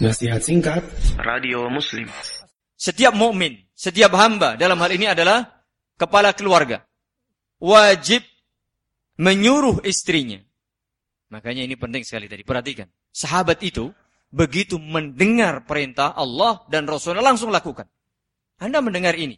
[0.00, 0.80] Nasihat singkat
[1.20, 2.08] Radio Muslim.
[2.72, 5.44] Setiap mukmin, setiap hamba dalam hal ini adalah
[6.00, 6.80] kepala keluarga.
[7.60, 8.24] Wajib
[9.20, 10.40] menyuruh istrinya.
[11.28, 12.48] Makanya ini penting sekali tadi.
[12.48, 12.88] Perhatikan.
[13.12, 13.92] Sahabat itu
[14.32, 17.84] begitu mendengar perintah Allah dan Rasulnya langsung lakukan.
[18.56, 19.36] Anda mendengar ini.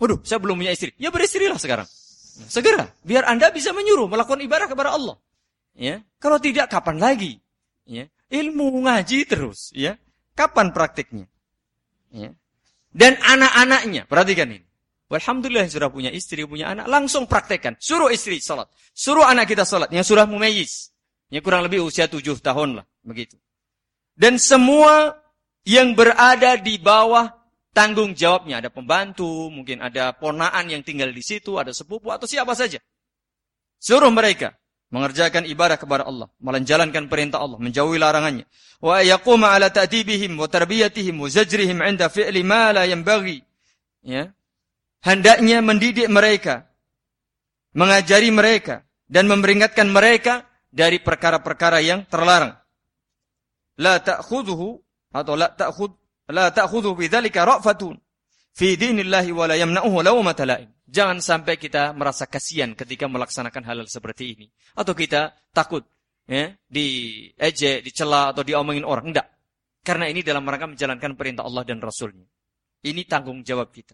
[0.00, 0.96] Waduh, saya belum punya istri.
[0.96, 1.84] Ya beristrilah sekarang.
[2.48, 2.88] Segera.
[3.04, 5.20] Biar Anda bisa menyuruh melakukan ibadah kepada Allah.
[5.76, 7.36] Ya, Kalau tidak, kapan lagi?
[7.84, 9.94] Ya ilmu ngaji terus, ya.
[10.34, 11.30] Kapan praktiknya?
[12.10, 12.34] Ya.
[12.90, 14.66] Dan anak-anaknya, perhatikan ini.
[15.14, 17.78] Alhamdulillah sudah punya istri, punya anak, langsung praktekkan.
[17.78, 18.66] Suruh istri salat.
[18.90, 19.86] Suruh anak kita salat.
[19.94, 20.90] Yang sudah mumayyiz.
[21.30, 22.86] Yang kurang lebih usia tujuh tahun lah.
[23.06, 23.38] Begitu.
[24.18, 25.14] Dan semua
[25.62, 27.30] yang berada di bawah
[27.70, 28.58] tanggung jawabnya.
[28.58, 32.82] Ada pembantu, mungkin ada ponaan yang tinggal di situ, ada sepupu, atau siapa saja.
[33.78, 34.56] Suruh mereka
[34.94, 38.46] mengerjakan ibadah kepada Allah, menjalankan perintah Allah, menjauhi larangannya.
[38.78, 43.42] Wa yaquma ala ta'dibihim wa tarbiyatihim wa zajrihim 'inda fi'li ma la yanbaghi.
[44.06, 44.30] Ya.
[45.02, 46.70] Hendaknya mendidik mereka,
[47.74, 52.54] mengajari mereka dan memperingatkan mereka dari perkara-perkara yang terlarang.
[53.74, 55.90] La atau la ta'khud
[56.30, 57.98] la ta'khudhu bidzalika ra'fatun
[58.54, 60.70] fi dinillahi wa la yamna'uhu lawmata la'im.
[60.86, 64.46] Jangan sampai kita merasa kasihan ketika melaksanakan hal, -hal seperti ini.
[64.78, 65.82] Atau kita takut
[66.30, 69.10] ya, diejek, dicela, atau diomongin orang.
[69.10, 69.26] Enggak.
[69.84, 72.24] Karena ini dalam rangka menjalankan perintah Allah dan Rasulnya.
[72.84, 73.92] Ini tanggung jawab kita.